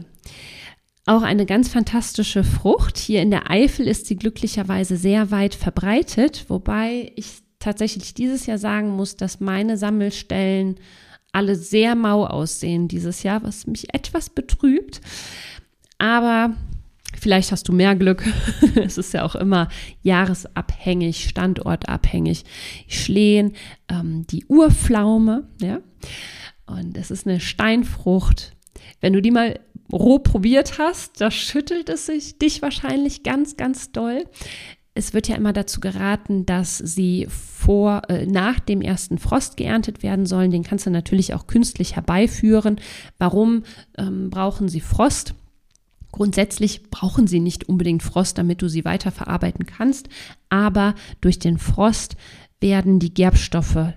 Auch 1.06 1.22
eine 1.22 1.46
ganz 1.46 1.70
fantastische 1.70 2.44
Frucht. 2.44 2.98
Hier 2.98 3.22
in 3.22 3.30
der 3.30 3.52
Eifel 3.52 3.88
ist 3.88 4.08
sie 4.08 4.16
glücklicherweise 4.16 4.98
sehr 4.98 5.30
weit 5.30 5.54
verbreitet, 5.54 6.46
wobei 6.48 7.12
ich 7.16 7.44
tatsächlich 7.60 8.16
dieses 8.16 8.48
Jahr 8.48 8.58
sagen 8.58 8.90
muss, 8.90 9.16
dass 9.16 9.40
meine 9.40 9.78
Sammelstellen 9.78 10.80
alle 11.32 11.56
sehr 11.56 11.94
mau 11.94 12.26
aussehen 12.26 12.88
dieses 12.88 13.22
Jahr, 13.22 13.44
was 13.44 13.68
mich 13.68 13.94
etwas 13.94 14.32
betrübt. 14.32 15.02
Aber 16.00 16.56
vielleicht 17.20 17.52
hast 17.52 17.68
du 17.68 17.74
mehr 17.74 17.96
Glück. 17.96 18.24
es 18.76 18.98
ist 18.98 19.14
ja 19.14 19.24
auch 19.24 19.36
immer 19.36 19.68
jahresabhängig, 20.02 21.30
standortabhängig. 21.30 22.44
Schlehen, 22.88 23.54
ähm, 23.88 24.26
die 24.26 24.46
Urpflaume, 24.48 25.48
ja. 25.62 25.80
Und 26.66 26.98
es 26.98 27.12
ist 27.12 27.28
eine 27.28 27.40
Steinfrucht. 27.40 28.56
Wenn 29.02 29.14
du 29.14 29.22
die 29.22 29.32
mal 29.32 29.60
roh 29.92 30.20
probiert 30.20 30.78
hast, 30.78 31.20
da 31.22 31.32
schüttelt 31.32 31.90
es 31.90 32.06
sich 32.06 32.38
dich 32.38 32.62
wahrscheinlich 32.62 33.24
ganz, 33.24 33.58
ganz 33.58 33.92
doll. 33.92 34.26
Es 34.94 35.14
wird 35.14 35.28
ja 35.28 35.36
immer 35.36 35.54
dazu 35.54 35.80
geraten, 35.80 36.46
dass 36.46 36.78
sie 36.78 37.28
vor, 37.30 38.02
äh, 38.10 38.26
nach 38.26 38.60
dem 38.60 38.82
ersten 38.82 39.18
Frost 39.18 39.56
geerntet 39.56 40.04
werden 40.04 40.26
sollen. 40.26 40.52
Den 40.52 40.64
kannst 40.64 40.86
du 40.86 40.90
natürlich 40.90 41.34
auch 41.34 41.48
künstlich 41.48 41.96
herbeiführen. 41.96 42.82
Warum 43.18 43.64
ähm, 43.98 44.30
brauchen 44.30 44.68
sie 44.68 44.82
Frost? 44.82 45.36
Grundsätzlich 46.12 46.90
brauchen 46.90 47.28
sie 47.28 47.40
nicht 47.40 47.70
unbedingt 47.70 48.02
Frost, 48.04 48.38
damit 48.38 48.62
du 48.62 48.68
sie 48.68 48.84
weiterverarbeiten 48.84 49.66
kannst, 49.66 50.10
aber 50.50 50.96
durch 51.22 51.38
den 51.38 51.60
Frost 51.60 52.16
werden 52.60 53.00
die 53.00 53.14
Gerbstoffe 53.14 53.94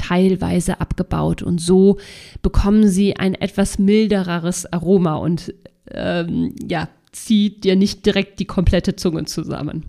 teilweise 0.00 0.80
abgebaut 0.80 1.42
und 1.42 1.60
so 1.60 1.98
bekommen 2.42 2.88
sie 2.88 3.16
ein 3.16 3.34
etwas 3.34 3.78
mildereres 3.78 4.72
Aroma 4.72 5.16
und 5.16 5.52
ähm, 5.90 6.54
ja, 6.66 6.88
zieht 7.12 7.64
dir 7.64 7.76
nicht 7.76 8.06
direkt 8.06 8.38
die 8.38 8.46
komplette 8.46 8.96
Zunge 8.96 9.24
zusammen. 9.24 9.84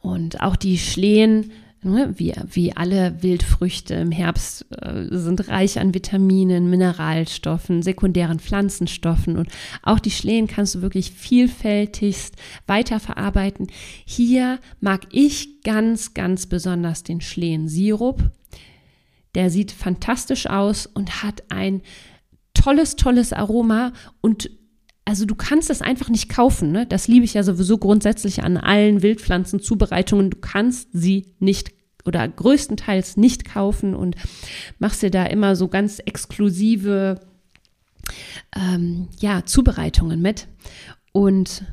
Und 0.00 0.40
auch 0.42 0.56
die 0.56 0.76
Schlehen, 0.78 1.52
ne, 1.82 2.12
wie, 2.16 2.34
wie 2.50 2.76
alle 2.76 3.22
Wildfrüchte 3.22 3.94
im 3.94 4.10
Herbst, 4.10 4.66
äh, 4.82 5.06
sind 5.10 5.48
reich 5.48 5.78
an 5.78 5.94
Vitaminen, 5.94 6.68
Mineralstoffen, 6.68 7.82
sekundären 7.82 8.38
Pflanzenstoffen. 8.38 9.38
Und 9.38 9.48
auch 9.82 9.98
die 9.98 10.10
Schlehen 10.10 10.46
kannst 10.46 10.74
du 10.74 10.82
wirklich 10.82 11.10
vielfältigst 11.12 12.36
weiterverarbeiten. 12.66 13.68
Hier 14.04 14.58
mag 14.80 15.06
ich 15.10 15.62
ganz, 15.62 16.12
ganz 16.12 16.46
besonders 16.46 17.02
den 17.02 17.20
Schlehensirup. 17.20 18.22
Der 19.34 19.50
sieht 19.50 19.72
fantastisch 19.72 20.46
aus 20.46 20.86
und 20.86 21.22
hat 21.22 21.44
ein 21.48 21.82
tolles, 22.54 22.96
tolles 22.96 23.32
Aroma 23.32 23.92
und 24.20 24.50
also 25.06 25.26
du 25.26 25.34
kannst 25.34 25.68
es 25.68 25.82
einfach 25.82 26.08
nicht 26.08 26.30
kaufen. 26.30 26.72
Ne? 26.72 26.86
Das 26.86 27.08
liebe 27.08 27.24
ich 27.24 27.34
ja 27.34 27.42
sowieso 27.42 27.76
grundsätzlich 27.76 28.42
an 28.42 28.56
allen 28.56 29.02
Wildpflanzenzubereitungen. 29.02 30.30
Du 30.30 30.38
kannst 30.38 30.88
sie 30.92 31.34
nicht 31.40 31.72
oder 32.06 32.26
größtenteils 32.26 33.16
nicht 33.16 33.44
kaufen 33.44 33.94
und 33.94 34.16
machst 34.78 35.02
dir 35.02 35.10
da 35.10 35.26
immer 35.26 35.56
so 35.56 35.68
ganz 35.68 35.98
exklusive 35.98 37.20
ähm, 38.56 39.08
ja, 39.18 39.44
Zubereitungen 39.44 40.20
mit. 40.20 40.48
Und 41.12 41.64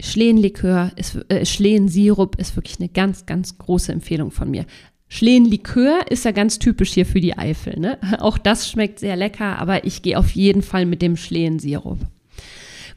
Schlehenlikör 0.00 0.92
ist, 0.96 1.16
äh, 1.30 1.46
Schlehensirup 1.46 2.36
ist 2.38 2.56
wirklich 2.56 2.78
eine 2.80 2.88
ganz, 2.88 3.26
ganz 3.26 3.58
große 3.58 3.92
Empfehlung 3.92 4.30
von 4.30 4.50
mir. 4.50 4.66
Schlehenlikör 5.08 6.10
ist 6.10 6.24
ja 6.24 6.32
ganz 6.32 6.58
typisch 6.58 6.92
hier 6.92 7.06
für 7.06 7.20
die 7.20 7.36
Eifel. 7.36 7.78
Ne? 7.78 7.98
Auch 8.20 8.38
das 8.38 8.68
schmeckt 8.68 8.98
sehr 8.98 9.16
lecker, 9.16 9.58
aber 9.58 9.84
ich 9.84 10.02
gehe 10.02 10.18
auf 10.18 10.30
jeden 10.30 10.62
Fall 10.62 10.86
mit 10.86 11.02
dem 11.02 11.16
Schlehensirup. 11.16 11.98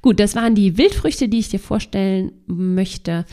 Gut, 0.01 0.19
das 0.19 0.35
waren 0.35 0.55
die 0.55 0.77
Wildfrüchte, 0.77 1.27
die 1.27 1.39
ich 1.39 1.49
dir 1.49 1.59
vorstellen 1.59 2.31
möchte. 2.47 3.25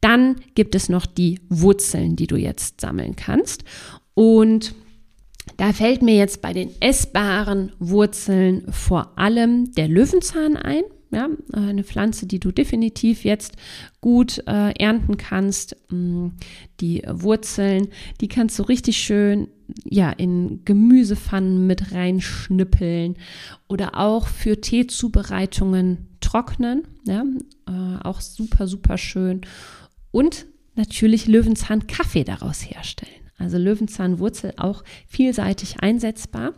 Dann 0.00 0.36
gibt 0.54 0.74
es 0.74 0.88
noch 0.88 1.04
die 1.04 1.40
Wurzeln, 1.48 2.14
die 2.14 2.28
du 2.28 2.36
jetzt 2.36 2.80
sammeln 2.80 3.16
kannst. 3.16 3.64
Und 4.14 4.74
da 5.56 5.72
fällt 5.72 6.02
mir 6.02 6.14
jetzt 6.14 6.40
bei 6.40 6.52
den 6.52 6.70
essbaren 6.80 7.72
Wurzeln 7.80 8.64
vor 8.70 9.18
allem 9.18 9.72
der 9.74 9.88
Löwenzahn 9.88 10.56
ein. 10.56 10.84
Ja, 11.12 11.28
eine 11.52 11.84
Pflanze, 11.84 12.26
die 12.26 12.40
du 12.40 12.52
definitiv 12.52 13.24
jetzt 13.24 13.56
gut 14.00 14.38
äh, 14.46 14.72
ernten 14.72 15.18
kannst. 15.18 15.76
Mm, 15.90 16.28
die 16.80 17.02
Wurzeln, 17.06 17.88
die 18.22 18.28
kannst 18.28 18.58
du 18.58 18.62
richtig 18.62 18.96
schön 18.96 19.48
ja, 19.84 20.10
in 20.10 20.64
Gemüsepfannen 20.64 21.66
mit 21.66 21.92
reinschnippeln 21.92 23.16
oder 23.68 23.98
auch 23.98 24.26
für 24.26 24.60
Teezubereitungen 24.60 26.08
trocknen. 26.20 26.84
Ja, 27.06 27.24
äh, 27.68 28.02
auch 28.02 28.22
super, 28.22 28.66
super 28.66 28.96
schön. 28.96 29.42
Und 30.12 30.46
natürlich 30.76 31.26
Löwenzahn-Kaffee 31.26 32.24
daraus 32.24 32.62
herstellen. 32.62 33.12
Also 33.36 33.58
Löwenzahnwurzel 33.58 34.54
auch 34.56 34.82
vielseitig 35.08 35.80
einsetzbar. 35.80 36.54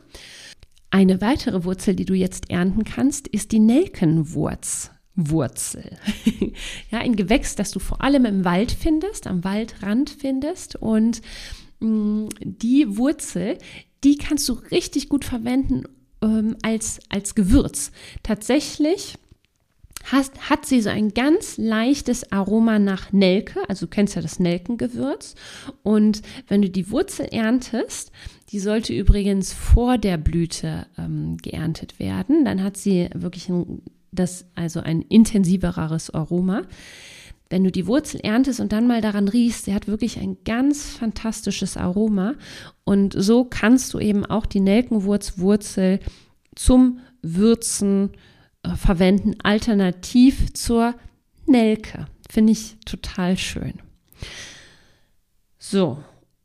Eine 0.95 1.21
weitere 1.21 1.65
Wurzel, 1.65 1.97
die 1.97 2.05
du 2.05 2.15
jetzt 2.15 2.51
ernten 2.51 2.85
kannst, 2.85 3.27
ist 3.27 3.51
die 3.51 3.59
Nelkenwurz. 3.59 4.93
Ja, 6.91 7.01
ein 7.01 7.17
Gewächs, 7.17 7.57
das 7.57 7.73
du 7.73 7.81
vor 7.81 8.01
allem 8.01 8.25
im 8.25 8.45
Wald 8.45 8.71
findest, 8.71 9.27
am 9.27 9.43
Waldrand 9.43 10.09
findest. 10.09 10.77
Und 10.77 11.21
mh, 11.81 11.89
mm, 11.89 12.29
die 12.45 12.97
Wurzel, 12.97 13.59
die 14.05 14.19
kannst 14.19 14.49
du 14.49 14.53
richtig 14.53 15.09
gut 15.09 15.25
verwenden 15.25 15.83
ähm, 16.23 16.57
als, 16.63 17.01
als 17.09 17.35
Gewürz. 17.35 17.91
Tatsächlich 18.23 19.17
hast, 20.05 20.51
hat 20.51 20.67
sie 20.67 20.81
so 20.81 20.91
ein 20.91 21.15
ganz 21.15 21.57
leichtes 21.57 22.31
Aroma 22.31 22.79
nach 22.79 23.13
Nelke. 23.13 23.61
Also 23.69 23.87
du 23.87 23.91
kennst 23.91 24.15
ja 24.17 24.23
das 24.23 24.39
Nelkengewürz. 24.39 25.35
Und 25.83 26.23
wenn 26.49 26.63
du 26.63 26.71
die 26.71 26.91
Wurzel 26.91 27.27
erntest, 27.31 28.13
die 28.51 28.59
sollte 28.61 28.93
übrigens 28.93 29.53
vor 29.53 29.99
der 29.99 30.19
Blüte 30.19 30.87
ähm, 30.99 31.39
geerntet 31.39 31.99
werden, 31.99 32.45
dann 32.45 32.63
hat 32.63 32.77
sie 32.77 33.09
wirklich 33.15 33.49
ein, 33.49 33.83
das, 34.13 34.47
also 34.55 34.81
ein 34.81 35.03
intensiveres 35.03 36.11
Aroma. 36.11 36.63
Wenn 37.51 37.65
du 37.65 37.71
die 37.71 37.87
Wurzel 37.87 38.21
erntest 38.23 38.61
und 38.61 38.73
dann 38.73 38.87
mal 38.87 39.01
daran 39.01 39.29
riechst, 39.29 39.65
sie 39.65 39.75
hat 39.75 39.87
wirklich 39.87 40.19
ein 40.19 40.39
ganz 40.45 40.91
fantastisches 40.91 41.77
Aroma. 41.77 42.35
Und 42.85 43.15
so 43.17 43.45
kannst 43.45 43.95
du 43.95 43.99
eben 44.01 44.27
auch 44.27 44.47
die 44.47 44.61
Nelkenwurzwurzel 44.61 46.01
zum 46.55 47.01
Würzen 47.23 48.11
äh, 48.13 48.19
verwenden, 48.77 49.35
alternativ 49.43 50.53
zur 50.55 50.95
Nelke. 51.47 52.07
Finde 52.31 52.53
ich 52.53 52.77
total 52.85 53.37
schön. 53.37 53.75
So, 55.59 55.99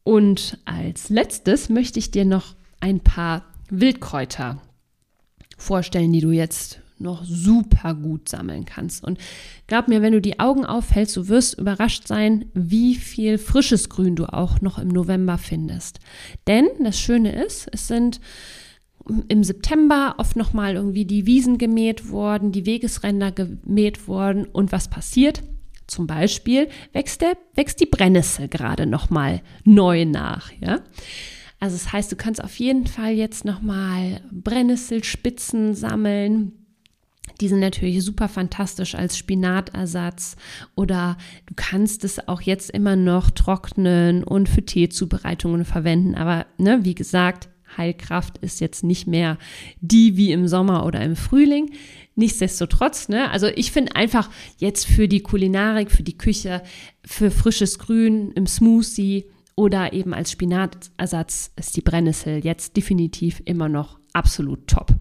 und 0.03 0.57
als 0.65 1.09
letztes 1.09 1.69
möchte 1.69 1.99
ich 1.99 2.11
dir 2.11 2.25
noch 2.25 2.55
ein 2.79 2.99
paar 2.99 3.45
Wildkräuter 3.69 4.61
vorstellen, 5.57 6.13
die 6.13 6.21
du 6.21 6.31
jetzt 6.31 6.79
noch 6.99 7.23
super 7.23 7.93
gut 7.93 8.27
sammeln 8.27 8.65
kannst. 8.65 9.03
Und 9.03 9.19
glaub 9.67 9.87
mir, 9.87 10.01
wenn 10.01 10.13
du 10.13 10.21
die 10.21 10.39
Augen 10.39 10.65
aufhältst, 10.65 11.15
du 11.15 11.27
wirst 11.27 11.57
überrascht 11.57 12.07
sein, 12.07 12.45
wie 12.53 12.95
viel 12.95 13.37
frisches 13.37 13.89
Grün 13.89 14.15
du 14.15 14.25
auch 14.25 14.61
noch 14.61 14.79
im 14.79 14.89
November 14.89 15.37
findest. 15.37 15.99
Denn 16.47 16.67
das 16.83 16.99
Schöne 16.99 17.43
ist, 17.43 17.69
es 17.71 17.87
sind 17.87 18.19
im 19.27 19.43
September 19.43 20.15
oft 20.17 20.35
nochmal 20.35 20.75
irgendwie 20.75 21.05
die 21.05 21.25
Wiesen 21.25 21.57
gemäht 21.57 22.09
worden, 22.11 22.51
die 22.51 22.65
Wegesränder 22.65 23.31
gemäht 23.31 24.07
worden 24.07 24.45
und 24.45 24.71
was 24.71 24.89
passiert? 24.89 25.43
Zum 25.87 26.05
Beispiel 26.05 26.67
wächst, 26.93 27.21
der, 27.21 27.35
wächst 27.55 27.79
die 27.79 27.87
Brennnessel 27.87 28.47
gerade 28.47 28.85
nochmal 28.85 29.41
neu 29.63 30.05
nach, 30.05 30.51
ja. 30.59 30.81
Also 31.59 31.75
das 31.75 31.91
heißt, 31.91 32.11
du 32.11 32.15
kannst 32.15 32.43
auf 32.43 32.57
jeden 32.59 32.87
Fall 32.87 33.11
jetzt 33.13 33.43
nochmal 33.43 34.21
Brennnesselspitzen 34.31 35.73
sammeln, 35.73 36.53
Die 37.41 37.47
sind 37.47 37.59
natürlich 37.59 38.03
super 38.03 38.27
fantastisch 38.27 38.95
als 38.95 39.17
Spinatersatz 39.17 40.35
oder 40.75 41.17
du 41.45 41.53
kannst 41.55 42.03
es 42.03 42.27
auch 42.27 42.41
jetzt 42.41 42.69
immer 42.71 42.95
noch 42.95 43.31
trocknen 43.31 44.23
und 44.23 44.49
für 44.49 44.65
Teezubereitungen 44.65 45.65
verwenden. 45.65 46.15
Aber 46.15 46.45
ne, 46.57 46.79
wie 46.83 46.95
gesagt, 46.95 47.49
Heilkraft 47.77 48.37
ist 48.39 48.59
jetzt 48.59 48.83
nicht 48.83 49.07
mehr 49.07 49.37
die 49.81 50.17
wie 50.17 50.31
im 50.31 50.47
Sommer 50.47 50.85
oder 50.85 51.01
im 51.01 51.15
Frühling. 51.15 51.71
Nichtsdestotrotz, 52.15 53.09
ne, 53.09 53.31
also 53.31 53.47
ich 53.47 53.71
finde 53.71 53.95
einfach 53.95 54.29
jetzt 54.57 54.85
für 54.85 55.07
die 55.07 55.21
Kulinarik, 55.21 55.91
für 55.91 56.03
die 56.03 56.17
Küche, 56.17 56.61
für 57.05 57.31
frisches 57.31 57.79
Grün 57.79 58.31
im 58.33 58.45
Smoothie 58.45 59.25
oder 59.55 59.93
eben 59.93 60.13
als 60.13 60.31
Spinatersatz 60.31 61.51
ist 61.55 61.75
die 61.75 61.81
Brennnessel 61.81 62.43
jetzt 62.43 62.77
definitiv 62.77 63.41
immer 63.45 63.69
noch 63.69 63.99
absolut 64.13 64.67
top. 64.67 64.93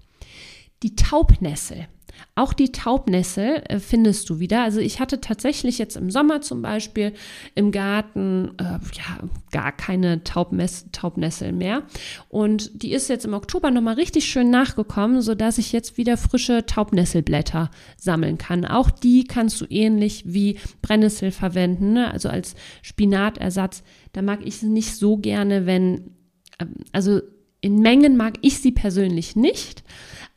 Die 0.83 0.95
Taubnessel. 0.95 1.89
Auch 2.35 2.53
die 2.53 2.71
Taubnessel 2.71 3.63
äh, 3.69 3.79
findest 3.81 4.31
du 4.31 4.39
wieder. 4.39 4.63
Also 4.63 4.81
ich 4.81 5.01
hatte 5.01 5.21
tatsächlich 5.21 5.79
jetzt 5.79 5.97
im 5.97 6.11
Sommer 6.11 6.41
zum 6.41 6.63
Beispiel 6.63 7.13
im 7.55 7.73
Garten 7.73 8.53
äh, 8.59 8.65
ja 8.65 9.29
gar 9.51 9.73
keine 9.73 10.23
Taubnessel 10.23 11.53
mehr. 11.53 11.83
Und 12.29 12.83
die 12.83 12.93
ist 12.93 13.09
jetzt 13.09 13.25
im 13.25 13.35
Oktober 13.35 13.71
nochmal 13.71 13.95
richtig 13.95 14.27
schön 14.27 14.51
nachgekommen, 14.51 15.21
sodass 15.21 15.59
ich 15.59 15.73
jetzt 15.73 15.97
wieder 15.97 16.17
frische 16.17 16.65
Taubnesselblätter 16.65 17.71
sammeln 17.97 18.39
kann. 18.39 18.65
Auch 18.65 18.91
die 18.91 19.25
kannst 19.25 19.61
du 19.61 19.67
ähnlich 19.69 20.23
wie 20.27 20.59
Brennnessel 20.83 21.31
verwenden, 21.31 21.95
ne? 21.95 22.11
also 22.13 22.29
als 22.29 22.55
Spinatersatz. 22.83 23.83
Da 24.13 24.23
mag 24.23 24.41
ich 24.45 24.57
es 24.57 24.63
nicht 24.63 24.95
so 24.95 25.17
gerne, 25.17 25.67
wenn, 25.67 26.13
ähm, 26.61 26.75
also 26.93 27.21
in 27.61 27.81
Mengen 27.81 28.17
mag 28.17 28.35
ich 28.43 28.61
sie 28.61 28.73
persönlich 28.73 29.35
nicht, 29.35 29.83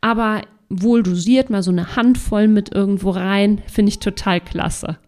aber 0.00 0.42
wohl 0.72 1.02
dosiert, 1.02 1.50
mal 1.50 1.62
so 1.62 1.70
eine 1.70 1.96
Handvoll 1.96 2.48
mit 2.48 2.74
irgendwo 2.74 3.10
rein, 3.10 3.62
finde 3.66 3.90
ich 3.90 3.98
total 3.98 4.40
klasse. 4.40 4.98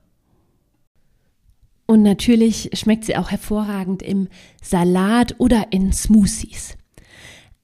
Und 1.86 2.02
natürlich 2.02 2.70
schmeckt 2.74 3.04
sie 3.04 3.16
auch 3.16 3.30
hervorragend 3.30 4.02
im 4.02 4.28
Salat 4.62 5.34
oder 5.38 5.66
in 5.70 5.92
Smoothies. 5.92 6.76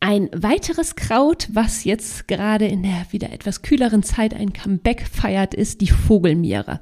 Ein 0.00 0.30
weiteres 0.34 0.96
Kraut, 0.96 1.48
was 1.52 1.84
jetzt 1.84 2.26
gerade 2.26 2.66
in 2.66 2.82
der 2.82 3.06
wieder 3.10 3.32
etwas 3.32 3.62
kühleren 3.62 4.02
Zeit 4.02 4.32
ein 4.34 4.52
Comeback 4.52 5.06
feiert, 5.06 5.54
ist 5.54 5.82
die 5.82 5.88
Vogelmiere. 5.88 6.80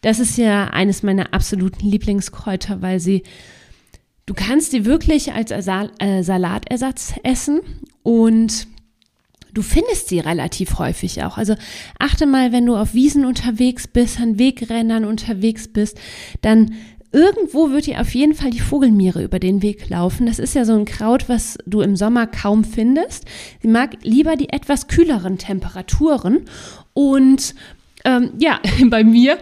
Das 0.00 0.18
ist 0.18 0.36
ja 0.36 0.68
eines 0.68 1.02
meiner 1.02 1.32
absoluten 1.34 1.86
Lieblingskräuter, 1.86 2.82
weil 2.82 2.98
sie, 2.98 3.22
du 4.26 4.34
kannst 4.34 4.72
sie 4.72 4.84
wirklich 4.84 5.32
als 5.32 5.50
äh, 5.50 6.22
Salatersatz 6.22 7.14
essen 7.22 7.60
und 8.02 8.66
Du 9.54 9.62
findest 9.62 10.08
sie 10.08 10.20
relativ 10.20 10.78
häufig 10.78 11.22
auch. 11.22 11.38
Also 11.38 11.54
achte 11.98 12.26
mal, 12.26 12.52
wenn 12.52 12.66
du 12.66 12.76
auf 12.76 12.94
Wiesen 12.94 13.24
unterwegs 13.24 13.88
bist, 13.88 14.20
an 14.20 14.38
Wegrennern 14.38 15.04
unterwegs 15.04 15.68
bist, 15.68 15.98
dann 16.42 16.72
irgendwo 17.12 17.70
wird 17.70 17.86
dir 17.86 18.00
auf 18.00 18.14
jeden 18.14 18.34
Fall 18.34 18.50
die 18.50 18.60
Vogelmiere 18.60 19.22
über 19.22 19.38
den 19.38 19.62
Weg 19.62 19.88
laufen. 19.88 20.26
Das 20.26 20.38
ist 20.38 20.54
ja 20.54 20.64
so 20.64 20.74
ein 20.74 20.84
Kraut, 20.84 21.28
was 21.28 21.58
du 21.66 21.80
im 21.80 21.96
Sommer 21.96 22.26
kaum 22.26 22.64
findest. 22.64 23.24
Sie 23.60 23.68
mag 23.68 23.96
lieber 24.02 24.36
die 24.36 24.50
etwas 24.50 24.86
kühleren 24.86 25.38
Temperaturen. 25.38 26.44
Und 26.92 27.54
ähm, 28.04 28.32
ja, 28.38 28.60
bei 28.86 29.04
mir 29.04 29.38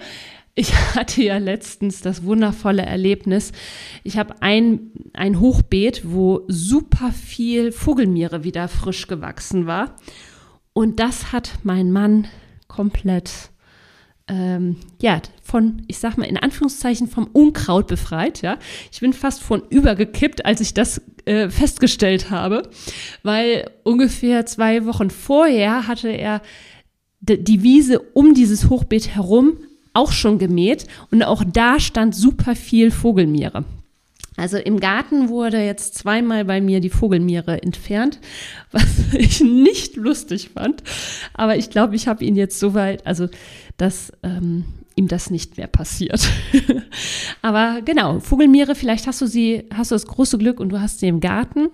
ich 0.59 0.75
hatte 0.95 1.23
ja 1.23 1.39
letztens 1.39 2.01
das 2.01 2.25
wundervolle 2.25 2.83
Erlebnis. 2.83 3.53
Ich 4.03 4.19
habe 4.19 4.43
ein, 4.43 4.91
ein 5.13 5.41
Hochbeet, 5.41 6.03
wo 6.05 6.43
super 6.49 7.13
viel 7.13 7.71
Vogelmiere 7.73 8.45
wieder 8.45 8.67
frisch 8.69 9.07
gewachsen 9.07 9.67
war. 9.67 9.95
Und 10.73 10.99
das 11.01 11.33
hat 11.33 11.53
mein 11.63 11.93
Mann 11.93 12.27
komplett, 12.67 13.51
ähm, 14.27 14.77
ja, 15.01 15.23
von, 15.43 15.83
ich 15.87 15.99
sag 15.99 16.19
mal, 16.19 16.25
in 16.25 16.37
Anführungszeichen 16.37 17.07
vom 17.09 17.29
Unkraut 17.33 17.87
befreit, 17.87 18.43
ja. 18.43 18.59
Ich 18.91 19.01
bin 19.01 19.13
fast 19.13 19.43
von 19.43 19.63
übergekippt, 19.71 20.45
als 20.45 20.61
ich 20.61 20.75
das 20.75 21.01
äh, 21.25 21.51
festgestellt 21.51 22.31
habe, 22.31 22.69
weil 23.23 23.71
ungefähr 23.85 24.45
zwei 24.45 24.87
Wochen 24.87 25.11
vorher 25.11 25.87
hatte 25.87 26.09
er 26.09 26.43
die 27.21 27.63
Wiese 27.63 28.01
um 28.01 28.35
dieses 28.35 28.71
Hochbeet 28.71 29.15
herum 29.15 29.59
auch 29.99 30.13
schon 30.13 30.39
gemäht 30.39 30.87
und 31.11 31.23
auch 31.25 31.43
da 31.45 31.81
stand 31.81 32.15
super 32.15 32.55
viel 32.55 32.91
Vogelmiere. 32.91 33.65
Also 34.37 34.57
im 34.57 34.79
Garten 34.79 35.29
wurde 35.29 35.61
jetzt 35.61 35.97
zweimal 35.97 36.45
bei 36.45 36.61
mir 36.61 36.79
die 36.81 36.91
Vogelmiere 36.91 37.61
entfernt, 37.61 38.21
was 38.71 39.13
ich 39.13 39.41
nicht 39.41 39.97
lustig 39.97 40.51
fand. 40.55 40.85
Aber 41.35 41.57
ich 41.57 41.71
glaube, 41.71 41.97
ich 41.97 42.07
habe 42.07 42.25
ihn 42.25 42.37
jetzt 42.37 42.61
so 42.61 42.73
weit, 42.75 43.05
also 43.05 43.29
dass 43.77 44.13
ähm, 44.23 44.65
ihm 44.95 45.09
das 45.09 45.31
nicht 45.31 45.57
mehr 45.57 45.67
passiert. 45.67 46.29
Aber 47.43 47.83
genau, 47.85 48.21
Vogelmiere, 48.21 48.77
vielleicht 48.77 49.09
hast 49.09 49.21
du 49.21 49.27
sie, 49.27 49.65
hast 49.75 49.91
du 49.91 49.97
das 49.97 50.07
große 50.07 50.39
Glück 50.39 50.61
und 50.61 50.69
du 50.69 50.81
hast 50.81 51.01
sie 51.01 51.09
im 51.09 51.19
Garten. 51.19 51.69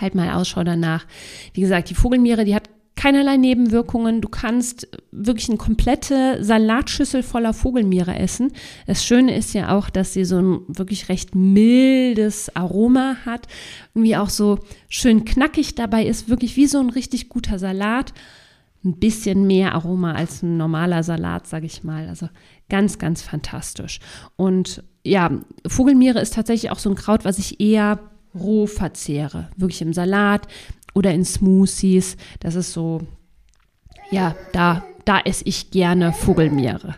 Halt 0.00 0.14
mal 0.14 0.30
Ausschau 0.30 0.62
danach. 0.62 1.04
Wie 1.52 1.60
gesagt, 1.60 1.90
die 1.90 1.94
Vogelmiere, 1.94 2.44
die 2.44 2.54
hat 2.54 2.70
keinerlei 2.96 3.36
Nebenwirkungen. 3.36 4.20
Du 4.20 4.28
kannst 4.28 4.88
wirklich 5.10 5.48
eine 5.48 5.58
komplette 5.58 6.42
Salatschüssel 6.42 7.22
voller 7.22 7.54
Vogelmiere 7.54 8.14
essen. 8.14 8.52
Das 8.86 9.04
Schöne 9.04 9.36
ist 9.36 9.54
ja 9.54 9.76
auch, 9.76 9.90
dass 9.90 10.12
sie 10.12 10.24
so 10.24 10.38
ein 10.38 10.60
wirklich 10.68 11.08
recht 11.08 11.34
mildes 11.34 12.54
Aroma 12.54 13.16
hat. 13.24 13.46
Irgendwie 13.94 14.16
auch 14.16 14.28
so 14.28 14.58
schön 14.88 15.24
knackig 15.24 15.74
dabei 15.74 16.04
ist. 16.04 16.28
Wirklich 16.28 16.56
wie 16.56 16.66
so 16.66 16.78
ein 16.80 16.90
richtig 16.90 17.28
guter 17.28 17.58
Salat. 17.58 18.12
Ein 18.84 18.98
bisschen 18.98 19.46
mehr 19.46 19.74
Aroma 19.74 20.12
als 20.12 20.42
ein 20.42 20.56
normaler 20.56 21.02
Salat, 21.02 21.46
sage 21.46 21.66
ich 21.66 21.84
mal. 21.84 22.08
Also 22.08 22.28
ganz, 22.68 22.98
ganz 22.98 23.22
fantastisch. 23.22 24.00
Und 24.36 24.82
ja, 25.04 25.30
Vogelmiere 25.66 26.20
ist 26.20 26.34
tatsächlich 26.34 26.70
auch 26.70 26.78
so 26.78 26.90
ein 26.90 26.96
Kraut, 26.96 27.24
was 27.24 27.38
ich 27.38 27.60
eher 27.60 28.00
roh 28.34 28.66
verzehre. 28.66 29.50
Wirklich 29.56 29.82
im 29.82 29.92
Salat, 29.92 30.48
oder 30.94 31.12
in 31.12 31.24
Smoothies. 31.24 32.16
Das 32.40 32.54
ist 32.54 32.72
so, 32.72 33.00
ja, 34.10 34.34
da, 34.52 34.84
da 35.04 35.20
esse 35.20 35.44
ich 35.46 35.70
gerne 35.70 36.12
Vogelmiere. 36.12 36.96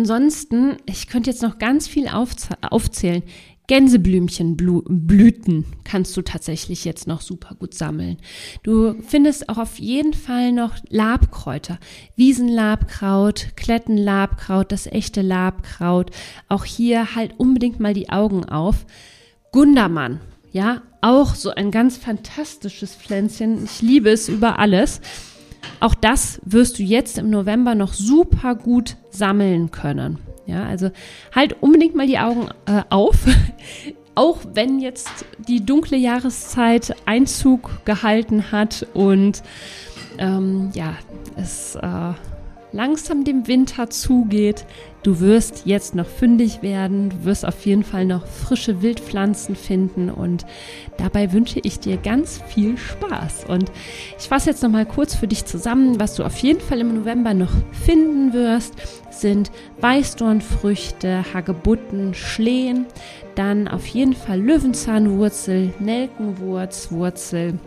Ansonsten, 0.00 0.76
ich 0.86 1.06
könnte 1.06 1.30
jetzt 1.30 1.42
noch 1.42 1.58
ganz 1.58 1.86
viel 1.86 2.08
aufzählen. 2.08 3.22
Gänseblümchenblüten 3.66 5.64
kannst 5.84 6.14
du 6.16 6.22
tatsächlich 6.22 6.84
jetzt 6.84 7.06
noch 7.06 7.22
super 7.22 7.54
gut 7.54 7.72
sammeln. 7.72 8.18
Du 8.62 9.00
findest 9.00 9.48
auch 9.48 9.56
auf 9.56 9.78
jeden 9.78 10.12
Fall 10.12 10.52
noch 10.52 10.76
Labkräuter. 10.90 11.78
Wiesenlabkraut, 12.14 13.56
Klettenlabkraut, 13.56 14.70
das 14.70 14.86
echte 14.86 15.22
Labkraut. 15.22 16.10
Auch 16.48 16.64
hier 16.66 17.14
halt 17.14 17.38
unbedingt 17.38 17.80
mal 17.80 17.94
die 17.94 18.10
Augen 18.10 18.44
auf. 18.44 18.84
Gundermann, 19.50 20.20
ja, 20.54 20.82
auch 21.00 21.34
so 21.34 21.50
ein 21.50 21.72
ganz 21.72 21.96
fantastisches 21.96 22.94
Pflänzchen. 22.94 23.64
Ich 23.64 23.82
liebe 23.82 24.08
es 24.08 24.28
über 24.28 24.60
alles. 24.60 25.00
Auch 25.80 25.94
das 25.94 26.40
wirst 26.44 26.78
du 26.78 26.84
jetzt 26.84 27.18
im 27.18 27.28
November 27.28 27.74
noch 27.74 27.92
super 27.92 28.54
gut 28.54 28.96
sammeln 29.10 29.72
können. 29.72 30.18
Ja, 30.46 30.64
also 30.64 30.90
halt 31.34 31.56
unbedingt 31.60 31.96
mal 31.96 32.06
die 32.06 32.20
Augen 32.20 32.48
äh, 32.66 32.82
auf. 32.88 33.16
Auch 34.14 34.38
wenn 34.54 34.78
jetzt 34.78 35.24
die 35.48 35.66
dunkle 35.66 35.96
Jahreszeit 35.96 36.94
Einzug 37.04 37.84
gehalten 37.84 38.52
hat 38.52 38.86
und 38.94 39.42
ähm, 40.18 40.70
ja, 40.72 40.94
es 41.36 41.74
äh, 41.74 42.12
langsam 42.70 43.24
dem 43.24 43.48
Winter 43.48 43.90
zugeht, 43.90 44.66
Du 45.04 45.20
wirst 45.20 45.66
jetzt 45.66 45.94
noch 45.94 46.06
fündig 46.06 46.62
werden, 46.62 47.10
du 47.10 47.24
wirst 47.26 47.44
auf 47.44 47.66
jeden 47.66 47.84
Fall 47.84 48.06
noch 48.06 48.26
frische 48.26 48.80
Wildpflanzen 48.80 49.54
finden 49.54 50.08
und 50.08 50.46
dabei 50.96 51.30
wünsche 51.34 51.60
ich 51.62 51.78
dir 51.78 51.98
ganz 51.98 52.40
viel 52.48 52.78
Spaß. 52.78 53.44
Und 53.46 53.70
ich 54.18 54.28
fasse 54.28 54.48
jetzt 54.48 54.62
noch 54.62 54.70
mal 54.70 54.86
kurz 54.86 55.14
für 55.14 55.28
dich 55.28 55.44
zusammen, 55.44 56.00
was 56.00 56.14
du 56.14 56.24
auf 56.24 56.38
jeden 56.38 56.60
Fall 56.60 56.80
im 56.80 56.94
November 56.94 57.34
noch 57.34 57.52
finden 57.84 58.32
wirst, 58.32 58.76
sind 59.10 59.50
Weißdornfrüchte, 59.82 61.34
Hagebutten, 61.34 62.14
Schlehen, 62.14 62.86
dann 63.34 63.68
auf 63.68 63.86
jeden 63.86 64.14
Fall 64.14 64.40
Löwenzahnwurzel, 64.40 65.74
Nelkenwurzwurzel 65.80 67.58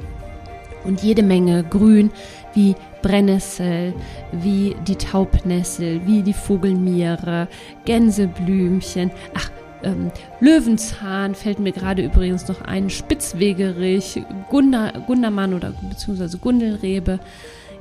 und 0.85 1.03
jede 1.03 1.21
Menge 1.21 1.63
Grün 1.63 2.09
wie 2.55 2.73
Brennnessel, 3.07 3.93
wie 4.33 4.75
die 4.85 4.97
Taubnessel, 4.97 6.01
wie 6.05 6.23
die 6.23 6.33
Vogelmiere, 6.33 7.47
Gänseblümchen, 7.85 9.11
ach, 9.33 9.49
ähm, 9.81 10.11
Löwenzahn 10.41 11.33
fällt 11.33 11.59
mir 11.59 11.71
gerade 11.71 12.03
übrigens 12.03 12.49
noch 12.49 12.61
ein, 12.63 12.89
Spitzwegerich, 12.89 14.21
Gunder, 14.49 14.91
Gundermann 15.07 15.53
oder 15.53 15.73
beziehungsweise 15.89 16.37
Gundelrebe. 16.37 17.19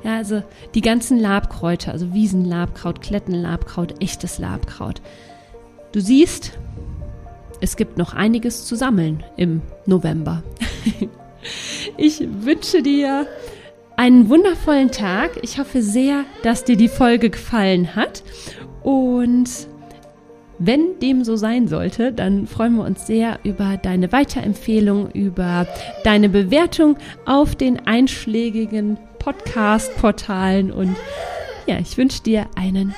Ja, 0.03 0.15
also 0.15 0.43
die 0.75 0.81
ganzen 0.81 1.19
Labkräuter, 1.19 1.91
also 1.91 2.13
Wiesenlabkraut, 2.13 3.01
Klettenlabkraut, 3.01 4.01
echtes 4.01 4.39
Labkraut. 4.39 5.01
Du 5.91 5.99
siehst, 5.99 6.57
es 7.59 7.75
gibt 7.75 7.97
noch 7.97 8.13
einiges 8.13 8.65
zu 8.65 8.75
sammeln 8.77 9.25
im 9.35 9.61
November. 9.85 10.43
ich 11.97 12.25
wünsche 12.43 12.81
dir 12.81 13.27
einen 13.97 14.29
wundervollen 14.29 14.91
Tag. 14.91 15.31
Ich 15.41 15.59
hoffe 15.59 15.81
sehr, 15.81 16.23
dass 16.43 16.63
dir 16.63 16.77
die 16.77 16.87
Folge 16.87 17.29
gefallen 17.29 17.95
hat. 17.95 18.23
Und 18.83 19.49
wenn 20.59 20.99
dem 20.99 21.23
so 21.23 21.35
sein 21.35 21.67
sollte, 21.67 22.13
dann 22.13 22.47
freuen 22.47 22.75
wir 22.75 22.85
uns 22.85 23.05
sehr 23.05 23.39
über 23.43 23.77
deine 23.77 24.11
Weiterempfehlung, 24.11 25.11
über 25.11 25.67
deine 26.03 26.29
Bewertung 26.29 26.97
auf 27.25 27.55
den 27.55 27.85
einschlägigen 27.85 28.97
Podcast-Portalen. 29.19 30.71
Und 30.71 30.95
ja, 31.65 31.79
ich 31.79 31.97
wünsche 31.97 32.23
dir 32.23 32.45
einen 32.55 32.93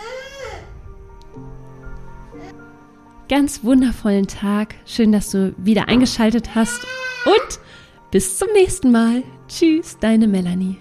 ganz 3.30 3.64
wundervollen 3.64 4.28
Tag. 4.28 4.76
Schön, 4.86 5.14
dass 5.14 5.32
du 5.32 5.54
wieder 5.58 5.88
eingeschaltet 5.88 6.56
hast. 6.56 6.86
Und 7.26 7.60
bis 8.12 8.38
zum 8.38 8.50
nächsten 8.54 8.92
Mal. 8.92 9.24
Tschüss, 9.48 9.98
deine 10.00 10.28
Melanie. 10.28 10.78